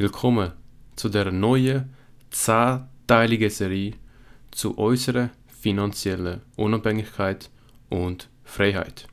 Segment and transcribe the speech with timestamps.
[0.00, 0.52] Willkommen
[0.96, 1.90] zu der neuen,
[2.30, 3.92] zehnteiligen Serie
[4.50, 5.28] zu unserer
[5.60, 7.50] finanziellen Unabhängigkeit
[7.90, 9.06] und Freiheit.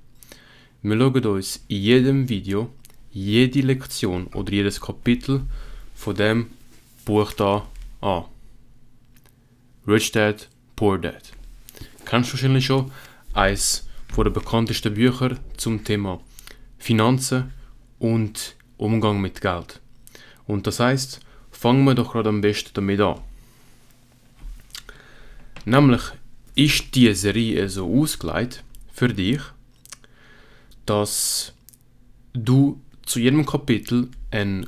[0.82, 2.70] Wir schauen uns in jedem Video
[3.12, 5.42] jede Lektion oder jedes Kapitel
[5.94, 6.52] von dem
[7.04, 7.68] Buch da
[8.00, 8.24] an.
[9.86, 10.48] Rich Dad,
[10.78, 11.34] Poor Dad.
[12.06, 12.94] Kennst du wahrscheinlich schon
[13.34, 16.22] eines der bekanntesten Bücher zum Thema
[16.78, 17.52] Finanzen
[18.00, 19.82] und Umgang mit Geld.
[20.48, 21.20] Und das heißt,
[21.52, 23.20] fangen wir doch gerade am besten damit an.
[25.66, 26.02] Nämlich
[26.56, 29.42] ist die Serie so ausgelegt für dich,
[30.86, 31.54] dass
[32.34, 34.68] du zu jedem Kapitel eine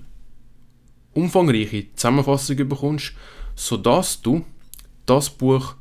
[1.14, 3.14] umfangreiche Zusammenfassung bekommst,
[3.56, 4.46] sodass du
[5.06, 5.76] das Buch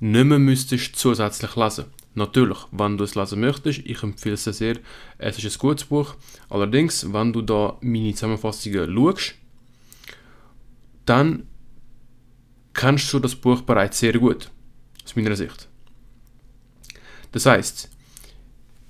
[0.00, 1.86] nicht mehr müsstest zusätzlich lesen.
[2.14, 4.76] Natürlich, wenn du es lesen möchtest, ich empfehle es sehr,
[5.18, 6.14] es ist ein gutes Buch.
[6.48, 9.34] Allerdings, wenn du da meine Zusammenfassungen schaust,
[11.06, 11.46] dann
[12.72, 14.50] kennst du das Buch bereits sehr gut,
[15.04, 15.68] aus meiner Sicht.
[17.32, 17.90] Das heißt,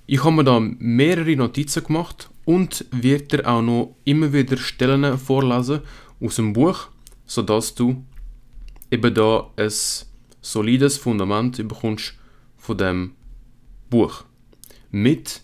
[0.06, 5.16] ich habe mir da mehrere Notizen gemacht und werde dir auch noch immer wieder Stellen
[5.18, 5.80] vorlesen
[6.20, 6.88] aus dem Buch,
[7.26, 8.04] sodass du
[8.90, 9.72] eben da ein
[10.40, 12.14] solides Fundament bekommst
[12.58, 13.14] von dem
[13.88, 14.24] Buch
[14.90, 15.40] mit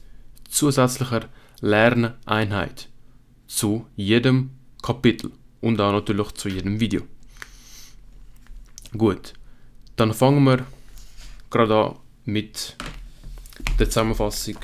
[0.48, 1.28] zusätzlicher
[1.60, 2.88] Lerneinheit
[3.46, 4.50] zu jedem
[4.82, 7.02] Kapitel und auch natürlich zu jedem Video.
[8.96, 9.34] Gut,
[9.96, 10.66] dann fangen wir
[11.50, 12.76] gerade an mit
[13.78, 14.56] der Zusammenfassung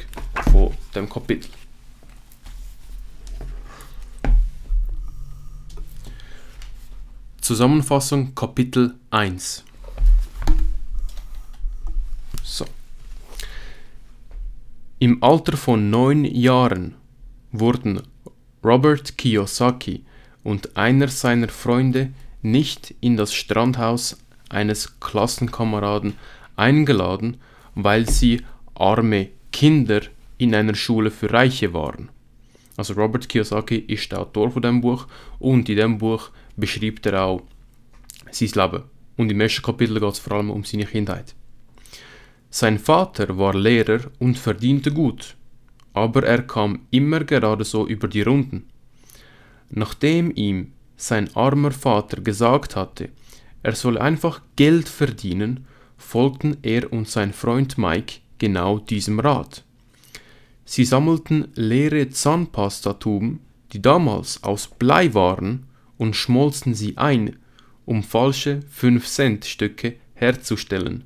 [0.53, 1.51] von dem Kapitel.
[7.41, 9.65] Zusammenfassung Kapitel 1
[12.43, 12.65] So.
[14.99, 16.97] Im Alter von neun Jahren
[17.53, 18.03] wurden
[18.65, 20.05] Robert Kiyosaki
[20.47, 24.17] und einer seiner Freunde nicht in das Strandhaus
[24.49, 26.13] eines Klassenkameraden
[26.55, 27.39] eingeladen,
[27.75, 28.43] weil sie
[28.77, 30.03] arme Kinder
[30.39, 32.11] in einer Schule für Reiche waren.
[32.77, 35.09] Also Robert Kiyosaki ist der Autor von dem Buch
[35.41, 37.43] und in dem Buch beschreibt er auch
[38.31, 38.85] sein Leben.
[39.17, 41.35] Und im ersten Kapitel geht es vor allem um seine Kindheit.
[42.51, 45.35] Sein Vater war Lehrer und verdiente gut,
[45.93, 48.69] aber er kam immer gerade so über die Runden.
[49.71, 53.11] Nachdem ihm sein armer Vater gesagt hatte,
[53.63, 55.67] er soll einfach Geld verdienen,
[55.97, 59.65] folgten er und sein Freund Mike genau diesem Rat.
[60.65, 63.41] Sie sammelten leere Zahnpastatuben,
[63.73, 65.67] die damals aus Blei waren,
[65.99, 67.37] und schmolzen sie ein,
[67.87, 71.05] um falsche 5-Cent-Stücke herzustellen.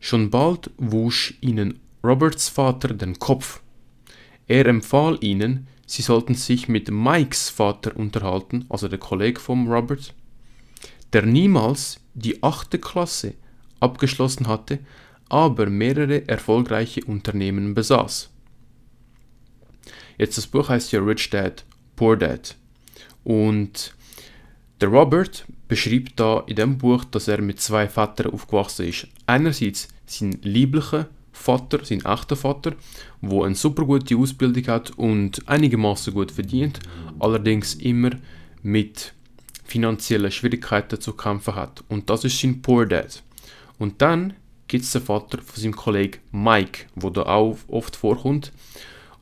[0.00, 3.60] Schon bald wusch ihnen Roberts Vater den Kopf.
[4.46, 10.14] Er empfahl ihnen, Sie sollten sich mit Mikes Vater unterhalten, also der Kollege von Robert,
[11.12, 13.34] der niemals die achte Klasse
[13.80, 14.78] abgeschlossen hatte,
[15.28, 18.30] aber mehrere erfolgreiche Unternehmen besaß.
[20.16, 21.64] Jetzt das Buch heißt ja Rich Dad,
[21.96, 22.56] Poor Dad.
[23.24, 23.94] Und
[24.80, 29.08] der Robert beschreibt da in dem Buch, dass er mit zwei Vätern aufgewachsen ist.
[29.26, 32.74] Einerseits sein lieblicher Vater, sein echter Vater,
[33.20, 36.78] wo eine super gute Ausbildung hat und einigermaßen gut verdient,
[37.18, 38.10] allerdings immer
[38.62, 39.12] mit
[39.64, 41.82] finanziellen Schwierigkeiten zu kämpfen hat.
[41.88, 43.22] Und das ist sein Poor Dad.
[43.78, 44.34] Und dann
[44.68, 48.52] gibt es den Vater von seinem Kollegen Mike, wo da auch oft vorkommt.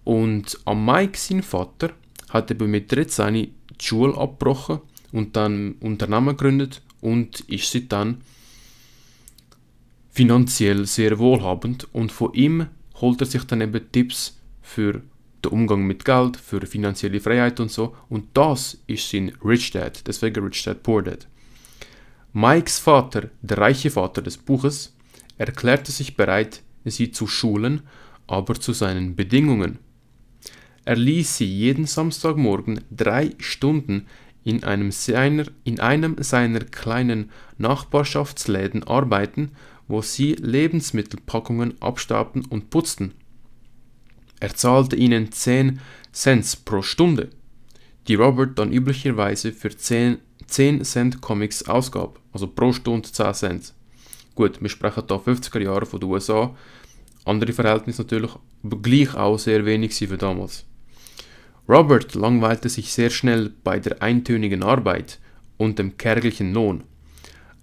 [0.05, 1.91] Und am Mike, sein Vater,
[2.29, 4.81] hat eben mit 13 die Schule abgebrochen
[5.13, 8.21] und dann Unternehmen gegründet und ist seit dann
[10.13, 12.67] finanziell sehr wohlhabend und von ihm
[13.01, 15.01] holt er sich dann eben Tipps für
[15.45, 17.97] den Umgang mit Geld, für finanzielle Freiheit und so.
[18.09, 21.27] Und das ist sein Rich Dad, deswegen Rich Dad Poor Dad.
[22.33, 24.95] Mikes Vater, der reiche Vater des Buches,
[25.39, 27.83] erklärte sich bereit, sie zu schulen,
[28.27, 29.79] aber zu seinen Bedingungen.
[30.85, 34.07] Er ließ sie jeden Samstagmorgen drei Stunden
[34.45, 39.53] in einem seiner, in einem seiner kleinen Nachbarschaftsläden arbeiten
[39.93, 43.13] wo sie Lebensmittelpackungen abstaubten und putzten.
[44.41, 45.81] Er zahlte ihnen 10
[46.13, 47.29] Cent pro Stunde,
[48.09, 50.17] die Robert dann üblicherweise für 10,
[50.47, 53.75] 10 Cent Comics ausgab, also pro Stunde 10 Cent.
[54.35, 56.57] Gut, wir sprechen da 50er Jahre von den USA,
[57.27, 58.33] andere Verhältnisse natürlich,
[58.65, 60.65] aber gleich auch sehr wenig für damals.
[61.69, 65.21] Robert langweilte sich sehr schnell bei der eintönigen Arbeit
[65.59, 66.85] und dem kärglichen Lohn.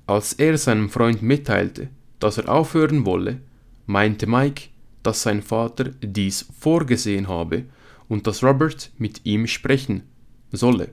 [0.06, 3.42] Als er seinem Freund mitteilte, dass er aufhören wolle,
[3.86, 4.70] meinte Mike,
[5.04, 7.66] dass sein Vater dies vorgesehen habe
[8.08, 10.04] und dass Robert mit ihm sprechen
[10.52, 10.90] solle.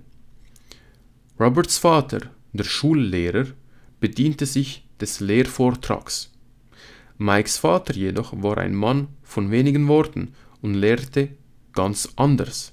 [1.38, 2.20] Roberts Vater,
[2.52, 3.46] der Schullehrer,
[4.00, 6.30] bediente sich des Lehrvortrags.
[7.18, 11.30] Mikes Vater jedoch war ein Mann von wenigen Worten und lehrte
[11.72, 12.72] ganz anders.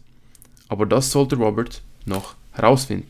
[0.68, 3.08] Aber das sollte Robert noch herausfinden.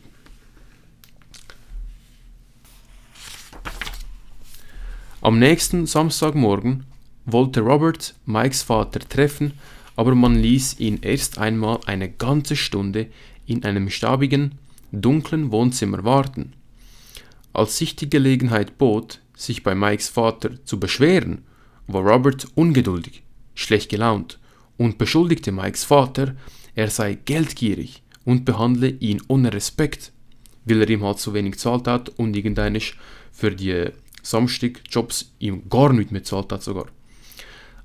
[5.24, 6.84] Am nächsten Samstagmorgen
[7.24, 9.54] wollte Robert Mikes Vater treffen,
[9.96, 13.06] aber man ließ ihn erst einmal eine ganze Stunde
[13.46, 14.58] in einem stabigen,
[14.92, 16.52] dunklen Wohnzimmer warten.
[17.54, 21.46] Als sich die Gelegenheit bot, sich bei Mikes Vater zu beschweren,
[21.86, 23.22] war Robert ungeduldig,
[23.54, 24.38] schlecht gelaunt
[24.76, 26.36] und beschuldigte Mikes Vater,
[26.74, 30.12] er sei geldgierig und behandle ihn ohne Respekt,
[30.66, 32.98] weil er ihm halt so wenig zahlt hat und irgendeinisch
[33.32, 33.90] für die
[34.24, 36.86] Samstag-Jobs ihm gar nicht mehr zahlt hat sogar.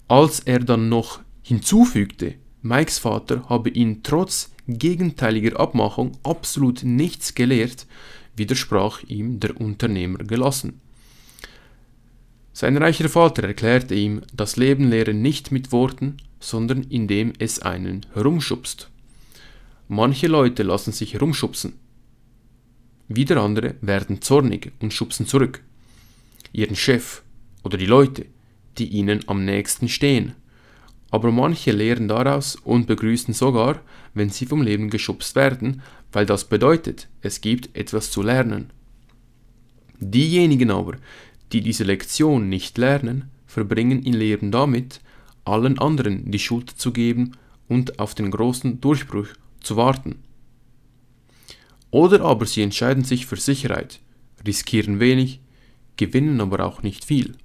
[0.08, 7.86] Als er dann noch hinzufügte, Mikes Vater habe ihn trotz gegenteiliger Abmachung absolut nichts gelehrt,
[8.36, 10.82] widersprach ihm der Unternehmer gelassen.
[12.54, 18.06] Sein reicher Vater erklärte ihm, das Leben lehre nicht mit Worten, sondern indem es einen
[18.14, 18.90] herumschubst.
[19.88, 21.74] Manche Leute lassen sich herumschubsen.
[23.08, 25.62] Wieder andere werden zornig und schubsen zurück
[26.52, 27.22] ihren Chef
[27.64, 28.26] oder die Leute,
[28.78, 30.36] die ihnen am nächsten stehen.
[31.12, 33.82] Aber manche lehren daraus und begrüßen sogar,
[34.14, 35.82] wenn sie vom Leben geschubst werden,
[36.12, 38.72] weil das bedeutet, es gibt etwas zu lernen.
[40.00, 40.98] Diejenigen aber,
[41.52, 45.02] die diese Lektion nicht lernen, verbringen ihr Leben damit,
[45.46, 47.32] allen anderen die Schuld zu geben
[47.68, 49.28] und auf den großen Durchbruch
[49.62, 50.20] zu warten.
[51.92, 54.00] Oder aber sie entscheiden sich für Sicherheit,
[54.46, 55.42] riskieren wenig,
[56.00, 57.36] gewinnen aber auch nicht viel.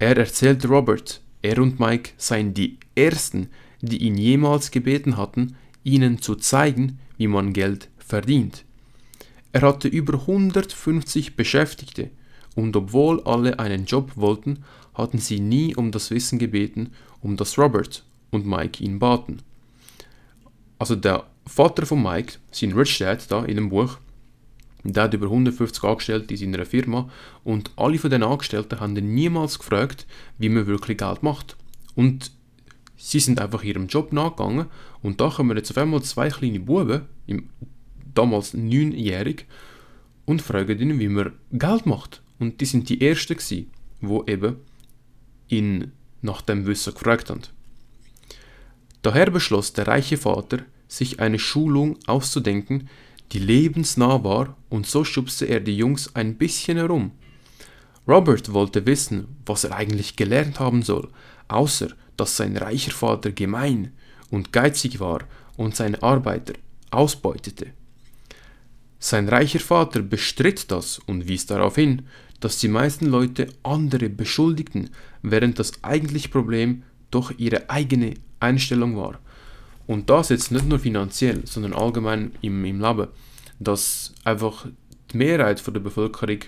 [0.00, 3.50] Er erzählte Robert, er und Mike seien die Ersten,
[3.80, 8.64] die ihn jemals gebeten hatten, ihnen zu zeigen, wie man Geld verdient.
[9.52, 12.10] Er hatte über 150 Beschäftigte
[12.56, 14.64] und obwohl alle einen Job wollten,
[14.94, 16.90] hatten sie nie um das Wissen gebeten,
[17.20, 18.02] um das Robert
[18.32, 19.40] und Mike ihn baten.
[20.80, 23.98] Also der Vater von Mike, sein Dad da in dem Buch,
[24.92, 27.10] der hat über 150 Angestellte in seiner Firma
[27.42, 30.06] und alle von den Angestellten haben niemals gefragt,
[30.38, 31.56] wie man wirklich Geld macht.
[31.94, 32.30] Und
[32.96, 34.66] sie sind einfach ihrem Job nachgegangen
[35.02, 37.02] und da kommen jetzt auf einmal zwei kleine Buben,
[38.14, 39.46] damals neunjährig,
[40.26, 42.22] und fragen ihn, wie man Geld macht.
[42.38, 43.70] Und die sind die Ersten gewesen,
[44.00, 44.56] wo eben
[45.48, 45.92] ihn
[46.22, 47.42] nach dem Wissen gefragt haben.
[49.02, 52.88] Daher beschloss der reiche Vater, sich eine Schulung auszudenken,
[53.32, 57.12] die lebensnah war, und so schubste er die Jungs ein bisschen herum.
[58.06, 61.08] Robert wollte wissen, was er eigentlich gelernt haben soll,
[61.48, 63.92] außer dass sein reicher Vater gemein
[64.30, 65.20] und geizig war
[65.56, 66.54] und seine Arbeiter
[66.90, 67.68] ausbeutete.
[68.98, 72.06] Sein reicher Vater bestritt das und wies darauf hin,
[72.40, 74.90] dass die meisten Leute andere beschuldigten,
[75.22, 79.18] während das eigentliche Problem doch ihre eigene Einstellung war.
[79.86, 83.08] Und das jetzt nicht nur finanziell, sondern allgemein im, im Leben,
[83.58, 84.66] dass einfach
[85.12, 86.38] die Mehrheit von der Bevölkerung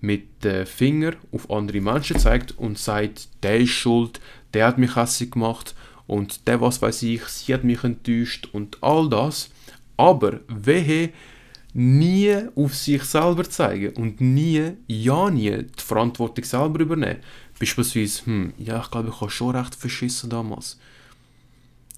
[0.00, 4.20] mit dem Finger auf andere Menschen zeigt und sagt, der ist schuld,
[4.54, 5.74] der hat mich hässlich gemacht
[6.06, 9.50] und der was weiß ich, sie hat mich enttäuscht und all das,
[9.96, 11.10] aber wehe
[11.74, 17.20] nie auf sich selber zeigen und nie, ja nie die Verantwortung selber übernehmen.
[17.58, 20.78] Beispielsweise, hm, ja, ich glaube, ich habe schon recht verschissen damals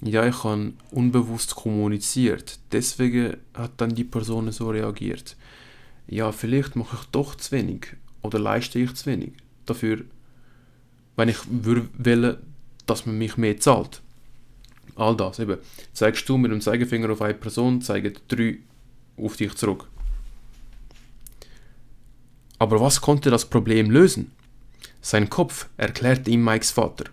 [0.03, 2.59] ja, ich habe unbewusst kommuniziert.
[2.73, 5.37] Deswegen hat dann die Person so reagiert.
[6.07, 7.89] Ja, vielleicht mache ich doch zu wenig
[8.23, 9.33] oder leiste ich zu wenig
[9.67, 10.05] dafür,
[11.17, 12.39] wenn ich will,
[12.87, 14.01] dass man mich mehr zahlt.
[14.97, 15.59] All das eben.
[15.93, 18.59] Zeigst du mit dem Zeigefinger auf eine Person, zeigen drei
[19.17, 19.87] auf dich zurück.
[22.59, 24.33] Aber was konnte das Problem lösen?
[25.01, 27.05] Sein Kopf erklärte ihm Mikes Vater.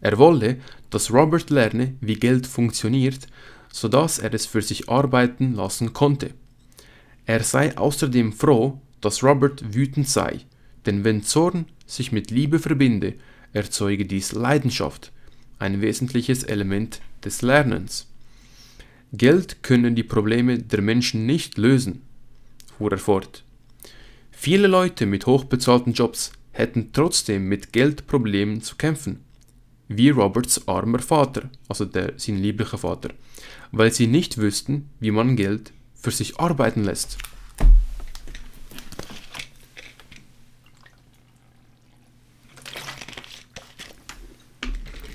[0.00, 3.26] Er wollte, dass Robert lerne, wie Geld funktioniert,
[3.72, 6.32] so dass er es für sich arbeiten lassen konnte.
[7.26, 10.40] Er sei außerdem froh, dass Robert wütend sei,
[10.86, 13.14] denn wenn Zorn sich mit Liebe verbinde,
[13.52, 15.12] erzeuge dies Leidenschaft,
[15.58, 18.08] ein wesentliches Element des Lernens.
[19.12, 22.02] Geld könne die Probleme der Menschen nicht lösen,
[22.78, 23.44] fuhr er fort.
[24.30, 29.20] Viele Leute mit hochbezahlten Jobs hätten trotzdem mit Geldproblemen zu kämpfen
[29.92, 33.10] wie Roberts armer Vater, also der, sein lieblicher Vater,
[33.72, 37.18] weil sie nicht wüssten, wie man Geld für sich arbeiten lässt.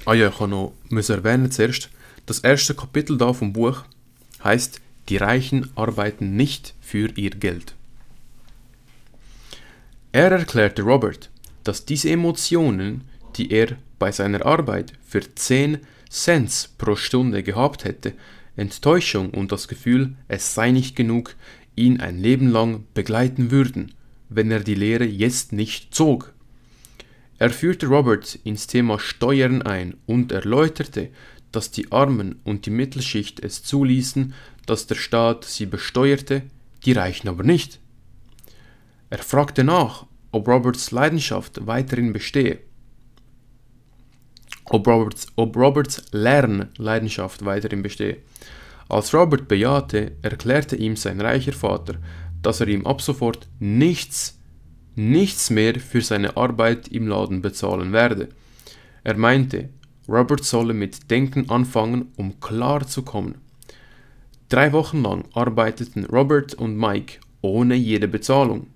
[0.04, 1.90] Ah ja, ich kann noch erwähnen zuerst,
[2.26, 3.84] das erste Kapitel da vom Buch
[4.44, 7.76] heißt die Reichen arbeiten nicht für ihr Geld.
[10.12, 11.30] Er erklärte Robert,
[11.64, 13.06] dass diese Emotionen,
[13.38, 18.14] die er bei seiner Arbeit für 10 Cents pro Stunde gehabt hätte,
[18.56, 21.36] Enttäuschung und das Gefühl, es sei nicht genug,
[21.76, 23.94] ihn ein Leben lang begleiten würden,
[24.30, 26.34] wenn er die Lehre jetzt nicht zog.
[27.38, 31.10] Er führte Robert ins Thema Steuern ein und erläuterte,
[31.52, 34.34] dass die Armen und die Mittelschicht es zuließen,
[34.66, 36.44] dass der Staat sie besteuerte,
[36.86, 37.80] die Reichen aber nicht.
[39.10, 42.60] Er fragte nach, ob Roberts Leidenschaft weiterhin bestehe,
[44.70, 48.18] ob Roberts, ob Roberts Lernleidenschaft weiterhin bestehe.
[48.88, 51.96] Als Robert bejahte, erklärte ihm sein reicher Vater,
[52.42, 54.40] dass er ihm ab sofort nichts,
[54.96, 58.30] nichts mehr für seine Arbeit im Laden bezahlen werde.
[59.04, 59.70] Er meinte,
[60.08, 63.36] Robert solle mit Denken anfangen, um klar zu kommen.
[64.50, 68.68] Drei Wochen lang arbeiteten Robert und Mike ohne jede Bezahlung.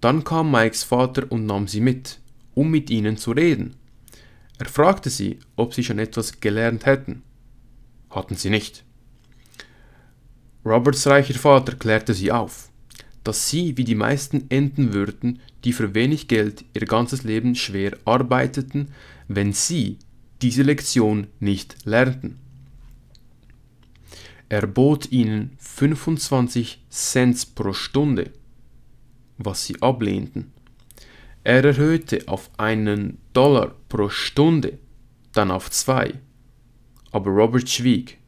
[0.00, 2.18] Dann kam Mikes Vater und nahm sie mit,
[2.54, 3.76] um mit ihnen zu reden.
[4.60, 7.22] Er fragte sie, ob sie schon etwas gelernt hätten.
[8.10, 8.84] Hatten sie nicht.
[10.66, 12.68] Roberts reicher Vater klärte sie auf,
[13.24, 17.96] dass sie wie die meisten enden würden, die für wenig Geld ihr ganzes Leben schwer
[18.04, 18.88] arbeiteten,
[19.28, 19.96] wenn sie
[20.42, 22.38] diese Lektion nicht lernten.
[24.50, 28.30] Er bot ihnen 25 Cent pro Stunde,
[29.38, 30.52] was sie ablehnten.
[31.42, 34.78] Er erhöhte auf einen Dollar pro Stunde,
[35.32, 36.14] dann auf zwei.
[37.12, 38.18] Aber Robert schwieg.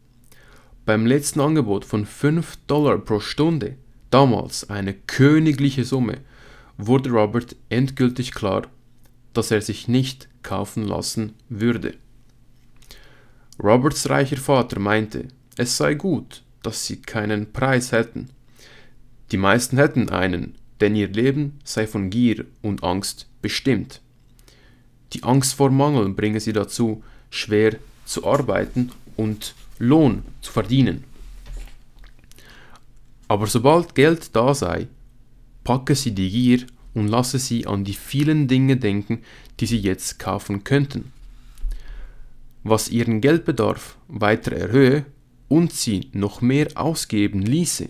[0.85, 3.77] Beim letzten Angebot von 5 Dollar pro Stunde,
[4.11, 6.19] damals eine königliche Summe,
[6.77, 8.63] wurde Robert endgültig klar,
[9.33, 11.95] dass er sich nicht kaufen lassen würde.
[13.63, 18.31] Roberts reicher Vater meinte, es sei gut, dass sie keinen Preis hätten.
[19.31, 24.01] Die meisten hätten einen, denn ihr Leben sei von Gier und Angst bestimmt.
[25.13, 31.05] Die Angst vor Mangel bringe sie dazu, schwer zu arbeiten und Lohn zu verdienen.
[33.29, 34.89] Aber sobald Geld da sei,
[35.63, 39.23] packe sie die Gier und lasse sie an die vielen Dinge denken,
[39.61, 41.13] die sie jetzt kaufen könnten.
[42.65, 45.07] Was ihren Geldbedarf weiter erhöhe
[45.49, 47.89] und sie noch mehr ausgeben ließe.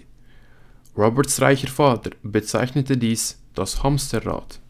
[0.96, 4.60] Roberts reicher Vater bezeichnete dies das Hamsterrad.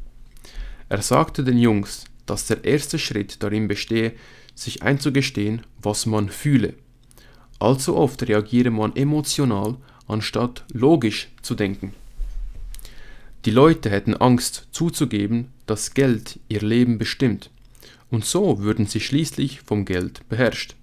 [0.89, 4.13] Er sagte den Jungs, dass der erste Schritt darin bestehe,
[4.55, 6.75] sich einzugestehen, was man fühle.
[7.59, 9.77] Allzu oft reagiere man emotional,
[10.07, 11.93] anstatt logisch zu denken.
[13.45, 17.51] Die Leute hätten Angst zuzugeben, dass Geld ihr Leben bestimmt,
[18.11, 20.77] und so würden sie schließlich vom Geld beherrscht.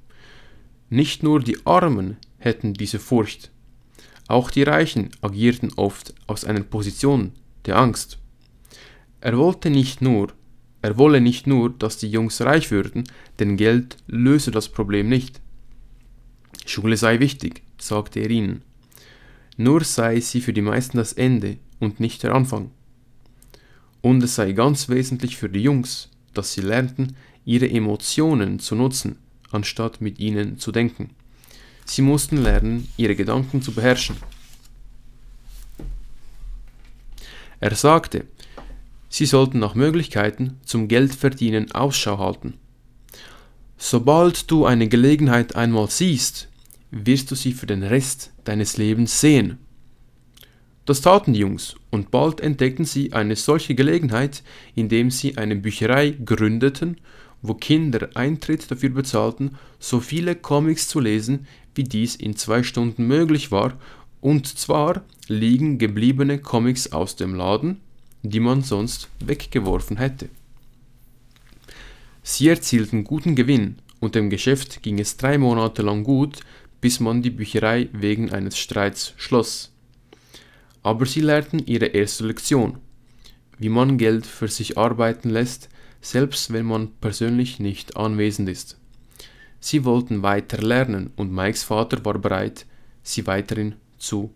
[0.90, 3.52] Nicht nur die Armen hätten diese Furcht,
[4.30, 7.32] auch die Reichen agierten oft aus einer Position
[7.66, 8.20] der Angst.
[9.22, 10.32] Er wollte nicht nur,
[10.82, 13.04] er wolle nicht nur, dass die Jungs reich würden,
[13.40, 15.42] denn Geld löse das Problem nicht.
[16.66, 18.62] Schule sei wichtig, sagte er ihnen.
[19.58, 22.72] Nur sei sie für die meisten das Ende und nicht der Anfang.
[24.02, 29.18] Und es sei ganz wesentlich für die Jungs, dass sie lernten, ihre Emotionen zu nutzen,
[29.52, 31.10] anstatt mit ihnen zu denken.
[31.90, 34.16] Sie mussten lernen, ihre Gedanken zu beherrschen.
[37.60, 38.28] Er sagte,
[39.10, 42.54] sie sollten nach Möglichkeiten zum Geldverdienen Ausschau halten.
[43.80, 46.48] Sobald du eine Gelegenheit einmal siehst,
[46.92, 49.58] wirst du sie für den Rest deines Lebens sehen.
[50.86, 54.44] Das taten die Jungs, und bald entdeckten sie eine solche Gelegenheit,
[54.76, 56.98] indem sie eine Bücherei gründeten,
[57.42, 61.48] wo Kinder Eintritt dafür bezahlten, so viele Comics zu lesen,
[61.80, 63.80] wie dies in zwei Stunden möglich war,
[64.20, 67.80] und zwar liegen gebliebene Comics aus dem Laden,
[68.22, 70.28] die man sonst weggeworfen hätte.
[72.22, 76.42] Sie erzielten guten Gewinn und dem Geschäft ging es drei Monate lang gut,
[76.82, 79.72] bis man die Bücherei wegen eines Streits schloss.
[80.84, 82.80] Aber sie lernten ihre erste Lektion,
[83.58, 85.70] wie man Geld für sich arbeiten lässt,
[86.02, 88.79] selbst wenn man persönlich nicht anwesend ist.
[89.60, 92.66] Sie wollten weiter lernen und Mikes Vater war bereit,
[93.04, 94.34] sie weiterhin zu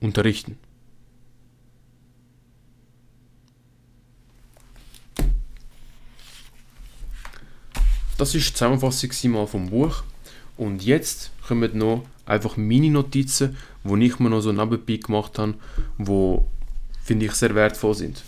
[0.00, 0.58] unterrichten.
[8.16, 10.04] Das ist die Zusammenfassung vom Buch.
[10.56, 15.54] Und jetzt kommen noch einfach Mini-Notizen, die ich mir noch so nebenbei gemacht habe,
[15.98, 16.38] die
[17.02, 18.22] finde ich sehr wertvoll sind.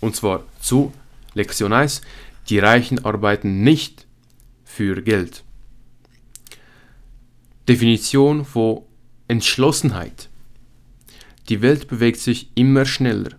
[0.00, 0.92] Und zwar zu
[1.34, 2.00] Lektion 1.
[2.48, 4.06] Die Reichen arbeiten nicht
[4.70, 5.42] für Geld.
[7.68, 8.82] Definition von
[9.26, 10.28] Entschlossenheit.
[11.48, 13.30] Die Welt bewegt sich immer schneller.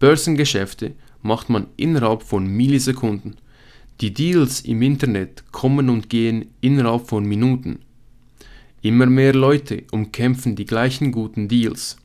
[0.00, 3.36] Börsengeschäfte macht man innerhalb von Millisekunden.
[4.00, 7.78] Die Deals im Internet kommen und gehen innerhalb von Minuten.
[8.82, 11.96] Immer mehr Leute umkämpfen die gleichen guten Deals.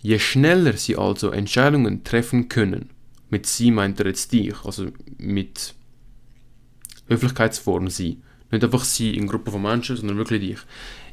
[0.00, 2.90] Je schneller sie also Entscheidungen treffen können,
[3.28, 4.86] mit sie meint er jetzt dich, also
[5.18, 5.74] mit
[7.08, 8.18] Höflichkeitsform sie,
[8.50, 10.58] nicht einfach sie in Gruppe von Menschen, sondern wirklich dich.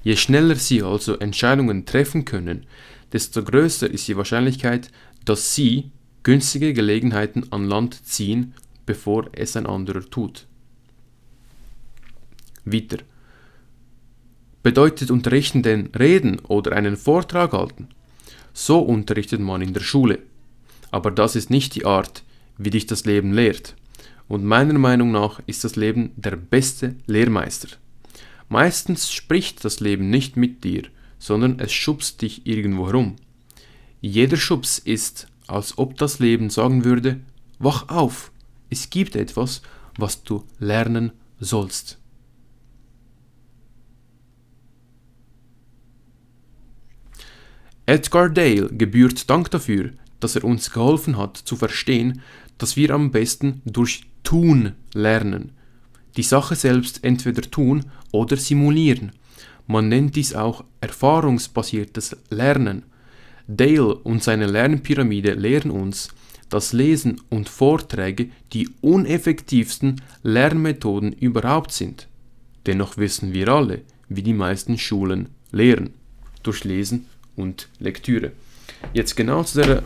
[0.04, 2.66] Je schneller sie also Entscheidungen treffen können,
[3.12, 4.92] desto größer ist die Wahrscheinlichkeit,
[5.26, 5.92] dass sie
[6.24, 8.54] günstige Gelegenheiten an Land ziehen,
[8.86, 10.48] bevor es ein anderer tut.
[12.66, 12.98] Weiter.
[14.64, 17.90] Bedeutet Unterrichten denn reden oder einen Vortrag halten?
[18.54, 20.20] So unterrichtet man in der Schule.
[20.90, 22.24] Aber das ist nicht die Art,
[22.58, 23.76] wie dich das Leben lehrt.
[24.28, 27.70] Und meiner Meinung nach ist das Leben der beste Lehrmeister.
[28.50, 30.84] Meistens spricht das Leben nicht mit dir,
[31.20, 33.16] sondern es schubst dich irgendwo herum.
[34.02, 37.20] Jeder Schubs ist, als ob das Leben sagen würde,
[37.60, 38.32] wach auf,
[38.70, 39.62] es gibt etwas,
[39.98, 42.00] was du lernen sollst.
[47.88, 52.22] Edgar Dale gebührt Dank dafür, dass er uns geholfen hat zu verstehen,
[52.58, 55.54] dass wir am besten durch Tun lernen.
[56.18, 59.14] Die Sache selbst entweder tun oder simulieren.
[59.68, 62.84] Man nennt dies auch erfahrungsbasiertes Lernen.
[63.48, 66.10] Dale und seine Lernpyramide lehren uns,
[66.50, 72.08] dass Lesen und Vorträge die uneffektivsten Lernmethoden überhaupt sind.
[72.66, 75.92] Dennoch wissen wir alle, wie die meisten Schulen lehren.
[76.44, 77.06] Durch Lesen
[77.36, 78.32] und Lektüre.
[78.94, 79.84] Jetzt genau zu der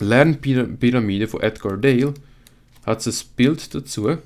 [0.00, 2.14] Lernpyramide von Edgar Dale
[2.86, 4.18] hat es ein Bild dazu,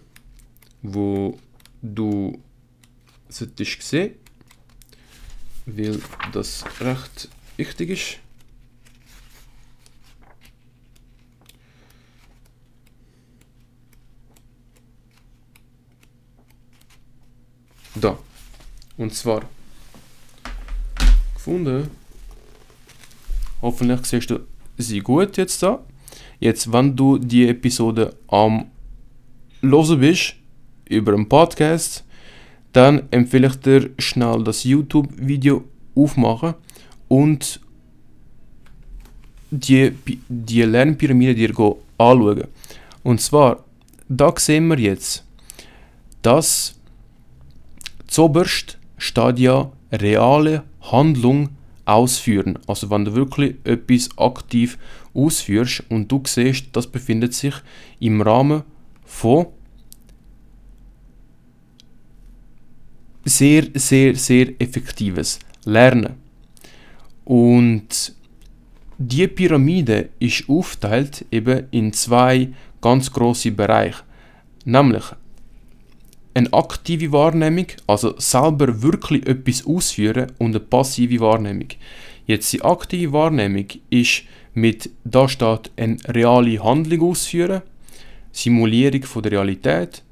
[0.83, 1.39] wo
[1.81, 2.39] du
[3.31, 4.15] solltest sehen,
[5.65, 6.01] weil
[6.33, 8.19] das recht wichtig ist.
[17.95, 18.19] Da.
[18.97, 19.43] Und zwar
[21.35, 21.91] gefunden.
[23.63, 24.47] Hoffentlich siehst du
[24.77, 25.85] sie gut jetzt da.
[26.41, 28.67] Jetzt, wenn du die Episode am
[29.61, 30.37] Hören bist,
[30.89, 32.05] über einen Podcast,
[32.73, 36.55] dann empfehle ich dir schnell das YouTube-Video aufmachen
[37.09, 37.61] und
[39.51, 39.93] die,
[40.29, 41.51] die Lernpyramide dir
[41.99, 42.45] anschauen.
[43.03, 43.65] Und zwar,
[44.09, 45.25] da sehen wir jetzt,
[46.23, 46.75] dass
[48.07, 51.51] zoberst steht ja reale Handlung
[51.91, 52.59] ausführen.
[52.67, 54.79] Also wenn du wirklich etwas aktiv
[55.15, 57.55] ausführst und du siehst, das befindet sich
[57.99, 58.63] im Rahmen
[59.05, 59.47] von
[63.25, 66.15] sehr, sehr, sehr effektives Lernen.
[67.25, 68.15] Und
[68.99, 72.49] die Pyramide ist aufteilt eben in zwei
[72.81, 74.03] ganz große Bereiche.
[74.65, 75.05] Nämlich
[76.35, 81.69] eine aktive Wahrnehmung, also selber wirklich etwas ausführen und eine passive Wahrnehmung.
[82.27, 84.23] Jetzt die aktive Wahrnehmung ist
[84.55, 87.63] mit, da steht, eine reale Handlung ausführen,
[88.33, 90.03] Simulierung von der Realität,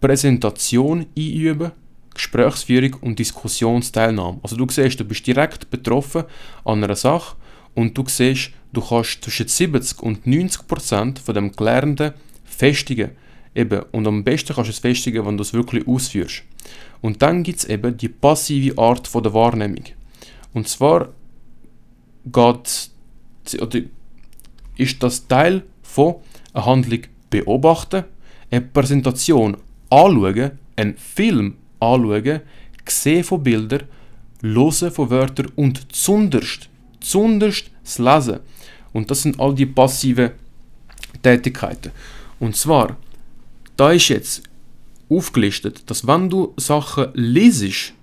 [0.00, 1.72] Präsentation einüben,
[2.12, 4.38] Gesprächsführung und Diskussionsteilnahme.
[4.42, 6.24] Also du siehst, du bist direkt betroffen
[6.64, 7.36] an einer Sache
[7.74, 12.12] und du siehst, du kannst zwischen 70 und 90 Prozent von dem Gelernten
[12.44, 13.10] festigen.
[13.54, 16.42] Eben, und am besten kannst du es festigen, wenn du es wirklich ausführst.
[17.00, 19.84] Und dann gibt es eben die passive Art von der Wahrnehmung.
[20.52, 21.10] Und zwar
[22.24, 22.90] geht,
[23.60, 23.80] oder
[24.76, 26.16] ist das Teil von
[26.52, 28.04] einer Handlung beobachten,
[28.50, 29.56] eine Präsentation
[29.90, 32.40] anschauen, einen Film anschauen,
[32.88, 33.84] sehen von Bildern,
[34.42, 36.68] hören von Wörtern und zunderst,
[37.00, 38.40] zunderst das Lesen.
[38.92, 40.30] Und das sind all die passiven
[41.22, 41.92] Tätigkeiten.
[42.38, 42.96] Und zwar
[43.76, 44.42] da ist jetzt
[45.08, 47.94] aufgelistet, dass wenn du Sachen lesest,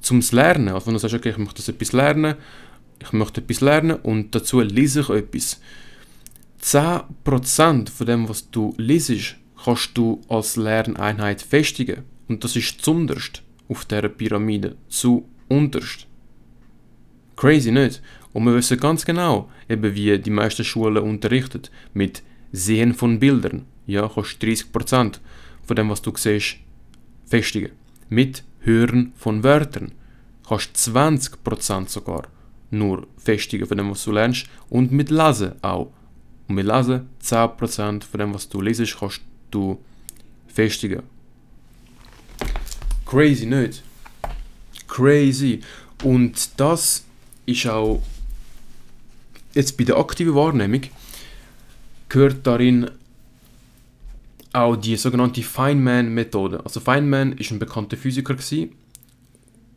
[0.00, 2.34] zum Lernen, also wenn du sagst, okay, ich möchte etwas lernen,
[3.00, 5.60] ich möchte etwas lernen und dazu lese ich etwas.
[6.62, 12.02] 10% von dem, was du lesest, kannst du als Lerneinheit festigen.
[12.28, 16.06] Und das ist zunderst auf dieser Pyramide, zu unterst.
[17.36, 18.02] Crazy, nicht?
[18.32, 21.62] Und wir wissen ganz genau, eben wie die meisten Schulen unterrichten,
[21.94, 25.18] mit Sehen von Bildern ja, kannst 30%
[25.62, 26.56] von dem, was du siehst,
[27.26, 27.72] festigen.
[28.08, 29.92] Mit Hören von Wörtern
[30.46, 32.24] kannst 20% sogar
[32.70, 35.92] nur festigen von dem, was du lernst und mit Lesen auch.
[36.48, 39.78] Und mit Lesen 10% von dem, was du lesest, kannst du
[40.48, 41.02] festigen.
[43.06, 43.82] Crazy, nicht?
[44.88, 45.60] Crazy.
[46.02, 47.04] Und das
[47.46, 48.02] ist auch
[49.54, 50.82] jetzt bei der aktiven Wahrnehmung
[52.08, 52.90] gehört darin
[54.52, 56.60] auch die sogenannte Feynman-Methode.
[56.64, 58.36] Also Feynman ist ein bekannter Physiker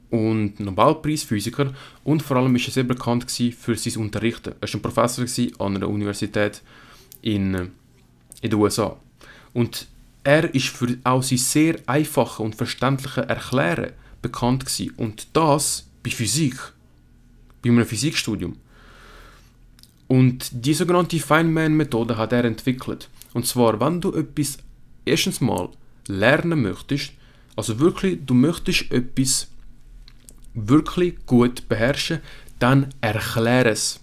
[0.10, 4.54] und Nobelpreisphysiker und vor allem ist er sehr bekannt für sein Unterrichten.
[4.62, 5.26] Er war ein Professor
[5.60, 6.62] an einer Universität
[7.22, 7.56] in,
[8.42, 8.96] in den USA.
[9.54, 9.88] Und
[10.24, 14.94] er ist für auch sein sehr einfache und verständliche Erklären bekannt gewesen.
[14.98, 16.56] Und das bei Physik,
[17.62, 18.56] bei einem Physikstudium.
[20.08, 23.10] Und die sogenannte Feynman-Methode hat er entwickelt.
[23.34, 24.58] Und zwar, wenn du etwas
[25.06, 25.70] erstens mal
[26.08, 27.14] lernen möchtest,
[27.56, 29.48] also wirklich, du möchtest etwas
[30.54, 32.20] wirklich gut beherrschen,
[32.60, 34.00] dann erkläre es.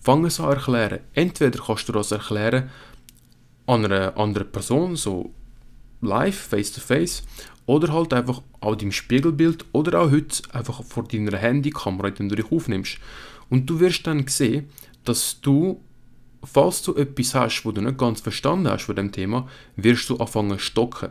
[0.00, 1.00] Fang es an erklären.
[1.14, 2.70] Entweder kannst du das erklären
[3.66, 5.32] an einer anderen Person, so
[6.00, 7.22] live, face to face,
[7.66, 12.36] oder halt einfach auf deinem Spiegelbild oder auch heute einfach vor deiner Handykamera, indem du
[12.36, 12.98] dich aufnimmst.
[13.50, 14.70] Und du wirst dann sehen,
[15.04, 15.80] dass du,
[16.44, 20.16] falls du etwas hast, wo du nicht ganz verstanden hast von dem Thema, wirst du
[20.16, 21.10] anfangen zu stocken.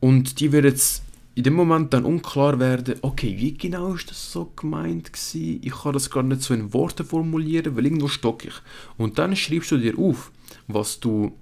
[0.00, 1.02] Und die wird jetzt
[1.34, 5.60] in dem Moment dann unklar werden, okay, wie genau ist das so gemeint gewesen?
[5.62, 8.54] Ich kann das gar nicht so in Worte formulieren, weil irgendwo stock ich.
[8.98, 10.30] Und dann schreibst du dir auf,
[10.68, 11.32] was du,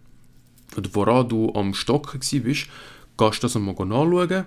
[0.76, 2.68] oder woran du am Stocken bist,
[3.18, 4.46] gehst das einmal nachschauen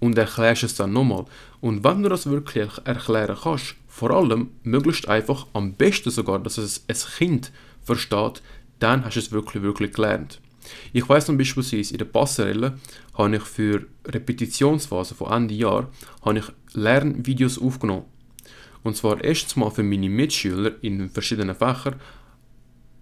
[0.00, 1.24] und erklärst es dann nochmal.
[1.60, 6.58] Und wenn du das wirklich erklären kannst, vor allem möglichst einfach, am besten sogar, dass
[6.58, 8.42] es ein Kind versteht,
[8.78, 10.40] dann hast du es wirklich, wirklich gelernt.
[10.92, 12.78] Ich weiß zum Beispiel, in der Passerelle
[13.14, 15.88] habe ich für Repetitionsphase von Ende Jahr
[16.22, 18.04] habe ich Lernvideos aufgenommen.
[18.82, 21.96] Und zwar erstens mal für meine Mitschüler in verschiedenen Fächern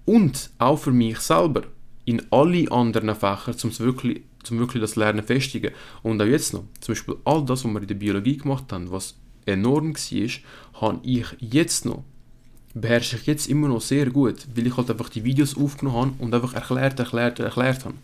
[0.04, 1.62] und auch für mich selber
[2.04, 5.72] in alle anderen Fächer, um wirklich, zum wirklich das Lernen festigen.
[6.02, 8.90] Und auch jetzt noch, zum Beispiel all das, was wir in der Biologie gemacht haben,
[8.90, 12.04] was enorm war, habe ich jetzt noch
[12.74, 16.24] beherrsche ich jetzt immer noch sehr gut, weil ich halt einfach die Videos aufgenommen habe
[16.24, 17.94] und einfach erklärt, erklärt, erklärt habe.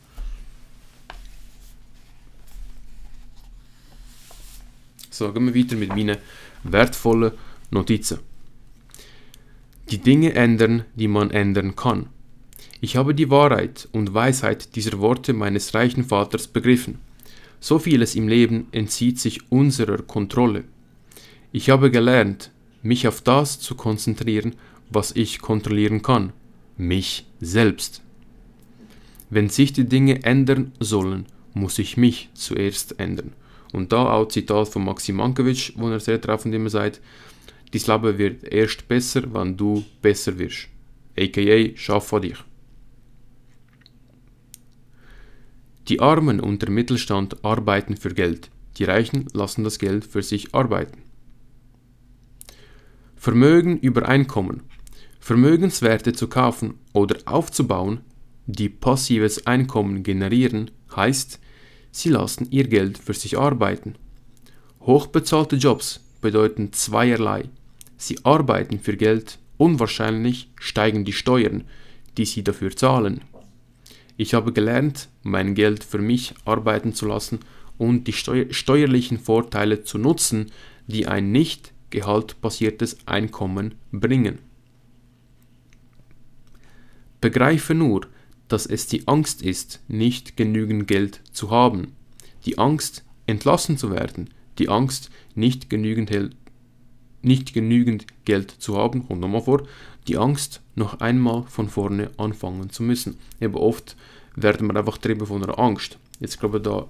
[5.11, 6.19] So, gehen wir weiter mit meinen
[6.63, 7.33] wertvollen
[7.71, 8.21] Notizen.
[9.91, 12.09] Die Dinge ändern, die man ändern kann.
[12.83, 16.99] Ich habe die Wahrheit und Weisheit dieser Worte meines reichen Vaters begriffen.
[17.61, 20.65] So vieles im Leben entzieht sich unserer Kontrolle.
[21.53, 22.51] Ich habe gelernt,
[22.83, 24.55] mich auf das zu konzentrieren,
[24.89, 26.33] was ich kontrollieren kann,
[26.79, 28.01] mich selbst.
[29.29, 33.35] Wenn sich die Dinge ändern sollen, muss ich mich zuerst ändern.
[33.73, 37.01] Und da auch Zitat von Maxim Mankiewicz, wo er sehr treffend immer sagt,
[37.73, 40.69] dein Leben wird erst besser, wenn du besser wirst.
[41.19, 41.77] A.k.a.
[41.77, 42.39] schaff an dich.
[45.89, 50.55] Die Armen und der Mittelstand arbeiten für Geld, die Reichen lassen das Geld für sich
[50.55, 51.03] arbeiten.
[53.17, 54.63] Vermögen über Einkommen.
[55.21, 58.01] Vermögenswerte zu kaufen oder aufzubauen,
[58.47, 61.39] die passives Einkommen generieren, heißt,
[61.91, 63.97] sie lassen ihr Geld für sich arbeiten.
[64.81, 67.51] Hochbezahlte Jobs bedeuten zweierlei.
[67.97, 71.65] Sie arbeiten für Geld und wahrscheinlich steigen die Steuern,
[72.17, 73.21] die sie dafür zahlen.
[74.21, 77.39] Ich habe gelernt, mein Geld für mich arbeiten zu lassen
[77.79, 80.53] und die steuerlichen Vorteile zu nutzen,
[80.87, 84.41] die ein nicht gehaltbasiertes Einkommen bringen.
[87.23, 88.03] Begreife nur,
[88.49, 91.97] dass es die Angst ist, nicht genügend Geld zu haben,
[92.45, 94.29] die Angst, entlassen zu werden,
[94.59, 96.11] die Angst, nicht genügend,
[97.23, 99.67] nicht genügend Geld zu haben, kommt nochmal vor,
[100.11, 103.19] die Angst, noch einmal von vorne anfangen zu müssen.
[103.41, 103.97] Eben oft
[104.37, 105.99] werden wir einfach getrieben von einer Angst.
[106.21, 106.87] Jetzt glaube ich da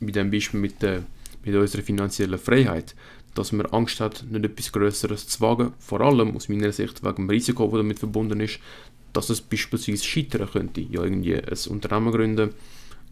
[0.00, 1.02] mit dem Beispiel mit, der,
[1.44, 2.94] mit unserer finanziellen Freiheit
[3.34, 5.72] dass man Angst hat, nicht etwas Größeres zu wagen.
[5.78, 8.58] Vor allem aus meiner Sicht wegen dem Risiko, das damit verbunden ist,
[9.12, 10.80] dass es beispielsweise scheitern könnte.
[10.80, 12.50] Ja, irgendwie ein Unternehmen gründen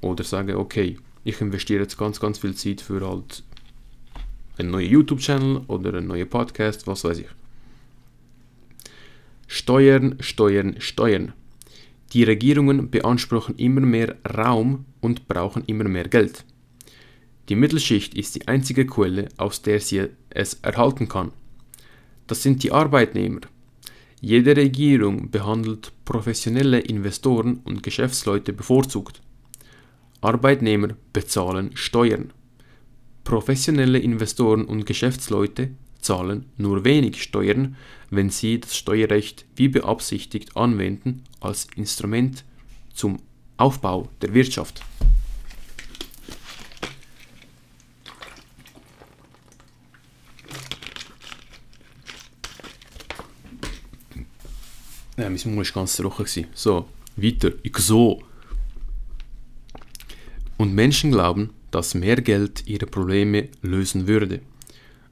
[0.01, 3.43] oder sagen, okay, ich investiere jetzt ganz, ganz viel Zeit für halt
[4.59, 7.29] einen neuen YouTube-Channel oder einen neuen Podcast, was weiß ich.
[9.53, 11.33] Steuern, Steuern, Steuern.
[12.13, 16.45] Die Regierungen beanspruchen immer mehr Raum und brauchen immer mehr Geld.
[17.49, 21.33] Die Mittelschicht ist die einzige Quelle, aus der sie es erhalten kann.
[22.29, 23.41] Das sind die Arbeitnehmer.
[24.21, 29.21] Jede Regierung behandelt professionelle Investoren und Geschäftsleute bevorzugt.
[30.21, 32.33] Arbeitnehmer bezahlen Steuern.
[33.25, 37.77] Professionelle Investoren und Geschäftsleute zahlen nur wenig Steuern,
[38.11, 42.45] wenn sie das Steuerrecht wie beabsichtigt anwenden als Instrument
[42.93, 43.19] zum
[43.57, 44.83] Aufbau der Wirtschaft.
[55.21, 56.47] Ja, mein Mund war ganz trocken.
[56.55, 57.53] So, weiter.
[57.63, 58.23] Ich so.
[60.57, 64.41] Und Menschen glauben, dass mehr Geld ihre Probleme lösen würde.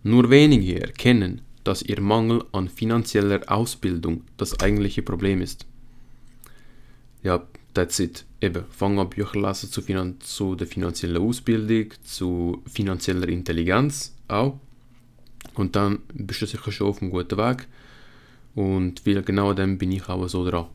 [0.02, 5.66] Nur wenige erkennen, dass ihr Mangel an finanzieller Ausbildung das eigentliche Problem ist.
[7.22, 8.24] Ja, that's it.
[8.40, 14.58] Eben, fang an Bücher lesen zu, finan zu der finanziellen Ausbildung, zu finanzieller Intelligenz auch.
[15.54, 17.66] Und dann bist du sicher schon auf einem guten Weg.
[18.54, 20.66] Und weil genau dem bin ich auch so dran.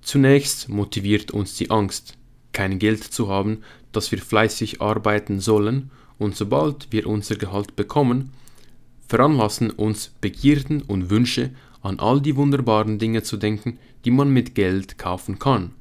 [0.00, 2.16] Zunächst motiviert uns die Angst,
[2.52, 8.32] kein Geld zu haben, dass wir fleißig arbeiten sollen und sobald wir unser Gehalt bekommen,
[9.06, 11.50] veranlassen uns Begierden und Wünsche
[11.82, 15.72] an all die wunderbaren Dinge zu denken, die man mit Geld kaufen kann.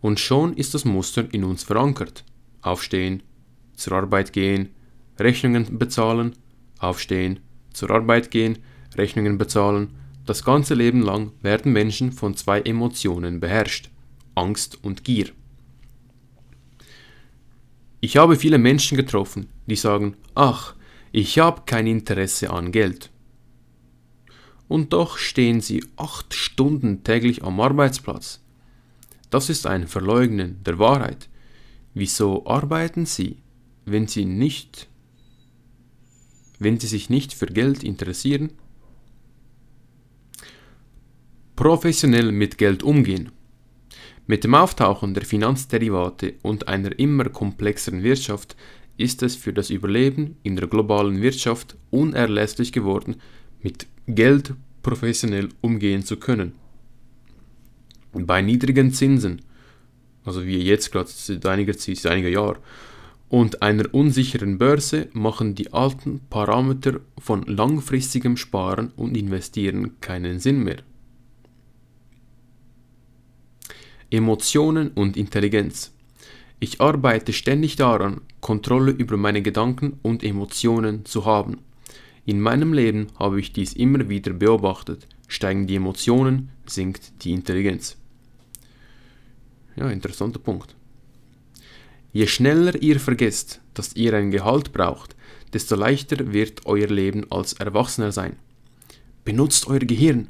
[0.00, 2.24] Und schon ist das Muster in uns verankert.
[2.62, 3.22] Aufstehen,
[3.74, 4.70] zur Arbeit gehen,
[5.18, 6.34] Rechnungen bezahlen,
[6.78, 7.40] aufstehen,
[7.72, 8.58] zur Arbeit gehen,
[8.96, 9.90] Rechnungen bezahlen.
[10.24, 13.90] Das ganze Leben lang werden Menschen von zwei Emotionen beherrscht,
[14.34, 15.28] Angst und Gier.
[18.00, 20.74] Ich habe viele Menschen getroffen, die sagen, ach,
[21.10, 23.10] ich habe kein Interesse an Geld.
[24.68, 28.40] Und doch stehen sie acht Stunden täglich am Arbeitsplatz.
[29.30, 31.28] Das ist ein Verleugnen der Wahrheit.
[31.94, 33.38] Wieso arbeiten sie,
[33.84, 34.88] wenn sie nicht,
[36.58, 38.52] wenn sie sich nicht für Geld interessieren?
[41.56, 43.32] Professionell mit Geld umgehen.
[44.30, 48.56] Mit dem Auftauchen der Finanzderivate und einer immer komplexeren Wirtschaft
[48.98, 53.16] ist es für das Überleben in der globalen Wirtschaft unerlässlich geworden,
[53.62, 56.52] mit Geld professionell umgehen zu können.
[58.12, 59.40] Bei niedrigen Zinsen,
[60.26, 62.58] also wie jetzt gerade seit einiger Zeit, einiger Jahren,
[63.30, 70.64] und einer unsicheren Börse machen die alten Parameter von langfristigem Sparen und Investieren keinen Sinn
[70.64, 70.82] mehr.
[74.10, 75.92] Emotionen und Intelligenz.
[76.60, 81.58] Ich arbeite ständig daran, Kontrolle über meine Gedanken und Emotionen zu haben.
[82.24, 85.06] In meinem Leben habe ich dies immer wieder beobachtet.
[85.28, 87.98] Steigen die Emotionen, sinkt die Intelligenz.
[89.76, 90.74] Ja, interessanter Punkt.
[92.12, 95.14] Je schneller ihr vergesst, dass ihr ein Gehalt braucht,
[95.52, 98.36] desto leichter wird euer Leben als Erwachsener sein.
[99.26, 100.28] Benutzt euer Gehirn,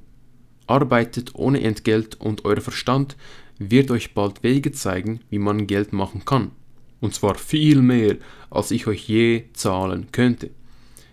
[0.66, 3.16] arbeitet ohne Entgelt und euer Verstand
[3.58, 6.52] wird euch bald Wege zeigen, wie man Geld machen kann.
[7.00, 8.16] Und zwar viel mehr,
[8.50, 10.50] als ich euch je zahlen könnte.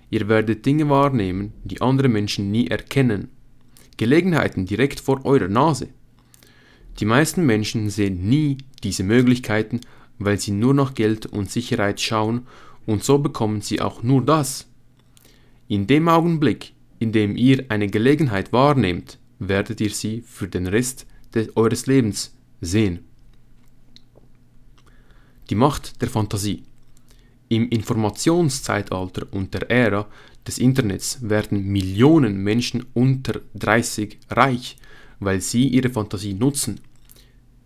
[0.09, 3.29] Ihr werdet Dinge wahrnehmen, die andere Menschen nie erkennen.
[3.97, 5.89] Gelegenheiten direkt vor eurer Nase.
[6.99, 9.81] Die meisten Menschen sehen nie diese Möglichkeiten,
[10.19, 12.47] weil sie nur nach Geld und Sicherheit schauen
[12.85, 14.67] und so bekommen sie auch nur das.
[15.67, 21.05] In dem Augenblick, in dem ihr eine Gelegenheit wahrnehmt, werdet ihr sie für den Rest
[21.55, 22.34] eures Lebens
[22.65, 23.05] sehen.
[25.49, 26.63] Die Macht der Fantasie.
[27.49, 30.07] Im Informationszeitalter und der Ära
[30.47, 34.77] des Internets werden Millionen Menschen unter 30 reich,
[35.19, 36.79] weil sie ihre Fantasie nutzen.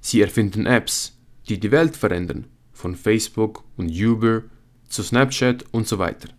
[0.01, 4.43] Sie erfinden Apps, die die Welt verändern, von Facebook und Uber
[4.88, 6.29] zu Snapchat und so weiter.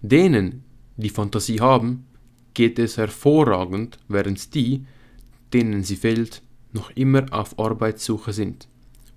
[0.00, 0.64] Denen,
[0.96, 2.06] die Fantasie haben,
[2.54, 4.84] geht es hervorragend, während die,
[5.52, 6.42] denen sie fehlt,
[6.72, 8.66] noch immer auf Arbeitssuche sind,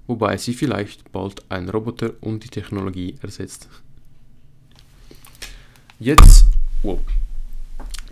[0.07, 3.69] wobei sie vielleicht bald ein Roboter und die Technologie ersetzt.
[5.99, 6.45] Jetzt,
[6.83, 6.99] wow,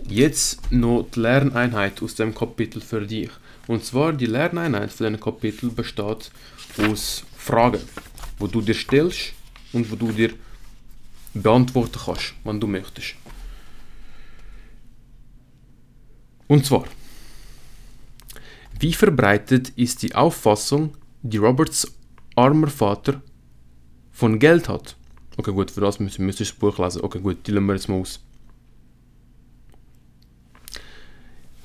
[0.08, 3.30] jetzt noch die Lerneinheit aus dem Kapitel für dich.
[3.66, 6.30] Und zwar die Lerneinheit für diesem Kapitel besteht
[6.78, 7.80] aus Fragen,
[8.38, 9.32] wo du dir stellst
[9.72, 10.32] und wo du dir
[11.34, 13.16] beantworten kannst, wenn du möchtest.
[16.46, 16.84] Und zwar,
[18.80, 21.96] wie verbreitet ist die Auffassung, die Roberts
[22.34, 23.22] armer Vater
[24.12, 24.96] von Geld hat?
[25.36, 27.02] Okay, gut, für das müssen wir das Buch lesen.
[27.02, 28.20] Okay, gut, die lassen wir jetzt mal aus.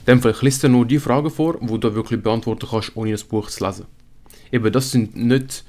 [0.06, 3.24] Dann vielleicht liest er nur die Fragen vor, wo du wirklich beantworten kannst, ohne das
[3.24, 3.86] Buch zu lesen.
[4.52, 5.64] Eben, das sind nicht...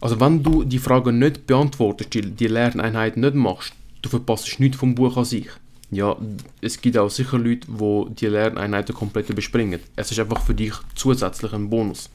[0.00, 4.76] Also wenn du die Fragen nicht beantwortest, die, die Lerneinheit nicht machst, du verpasst nichts
[4.76, 5.48] vom Buch an sich
[5.94, 6.16] ja,
[6.60, 9.80] es gibt auch sicher Leute, die die Lerneinheiten komplett überspringen.
[9.96, 12.10] Es ist einfach für dich zusätzlich ein Bonus.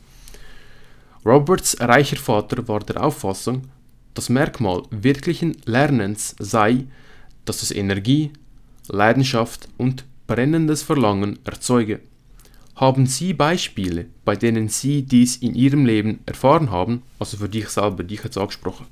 [1.25, 3.63] Roberts reicher Vater war der Auffassung,
[4.13, 6.85] das Merkmal wirklichen Lernens sei,
[7.45, 8.31] dass es Energie,
[8.87, 11.99] Leidenschaft und brennendes Verlangen erzeuge.
[12.75, 17.67] Haben Sie Beispiele, bei denen Sie dies in Ihrem Leben erfahren haben, also für dich
[17.67, 18.87] selber, dich jetzt angesprochen?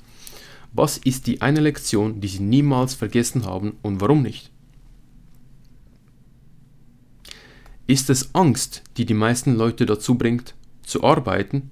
[0.74, 4.52] Was ist die eine Lektion, die Sie niemals vergessen haben und warum nicht?
[7.90, 11.72] Ist es Angst, die die meisten Leute dazu bringt, zu arbeiten?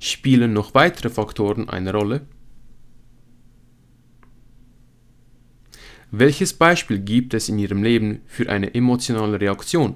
[0.00, 2.22] Spielen noch weitere Faktoren eine Rolle?
[6.10, 9.94] Welches Beispiel gibt es in Ihrem Leben für eine emotionale Reaktion?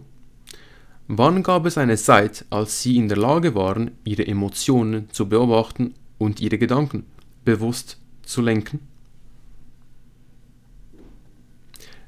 [1.08, 5.94] Wann gab es eine Zeit, als Sie in der Lage waren, Ihre Emotionen zu beobachten
[6.16, 7.06] und Ihre Gedanken
[7.44, 8.93] bewusst zu lenken?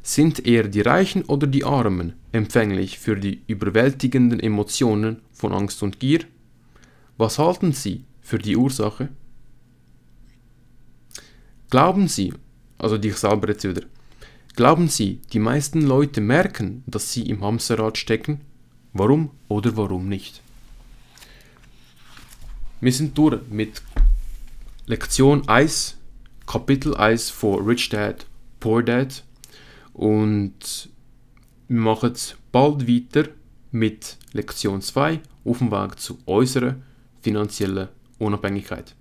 [0.07, 5.99] Sind eher die Reichen oder die Armen empfänglich für die überwältigenden Emotionen von Angst und
[5.99, 6.21] Gier?
[7.17, 9.09] Was halten Sie für die Ursache?
[11.71, 12.33] Glauben Sie,
[12.79, 13.83] also dich selber jetzt wieder,
[14.55, 18.43] glauben Sie, die meisten Leute merken, dass sie im Hamsterrad stecken?
[18.93, 20.41] Warum oder warum nicht?
[22.81, 23.83] Wir sind durch mit
[24.87, 25.97] Lektion 1,
[26.47, 28.25] Kapitel 1 von Rich Dad,
[28.61, 29.25] Poor Dad
[29.97, 30.91] und
[31.69, 32.13] wir machen
[32.53, 33.31] bald weiter
[33.71, 36.77] mit Lektion 2 auf dem Weg zu unserer
[37.23, 38.95] finanziellen Unabhängigkeit.